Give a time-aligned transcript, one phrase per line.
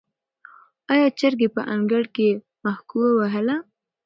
[0.93, 2.27] آیا چرګې په انګړ کې
[2.63, 3.55] مښوکه وهله؟